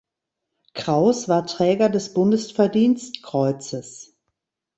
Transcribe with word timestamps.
Krauss 0.73 1.29
war 1.29 1.45
Träger 1.45 1.87
des 1.87 2.11
Bundesverdienstkreuzes. 2.15 4.15